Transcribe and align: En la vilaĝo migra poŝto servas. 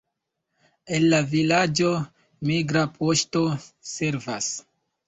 En 0.95 1.05
la 1.11 1.19
vilaĝo 1.35 1.91
migra 2.53 2.85
poŝto 2.99 3.47
servas. 3.95 4.55